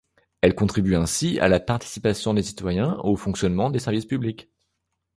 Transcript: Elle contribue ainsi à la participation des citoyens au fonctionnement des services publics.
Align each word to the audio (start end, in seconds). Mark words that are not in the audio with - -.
Elle 0.41 0.55
contribue 0.55 0.95
ainsi 0.95 1.37
à 1.41 1.47
la 1.47 1.59
participation 1.59 2.33
des 2.33 2.41
citoyens 2.41 2.97
au 3.03 3.15
fonctionnement 3.15 3.69
des 3.69 3.77
services 3.77 4.07
publics. 4.07 4.49